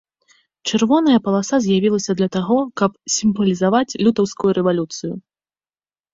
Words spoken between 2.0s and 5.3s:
для таго, каб сімвалізаваць лютаўскую рэвалюцыю.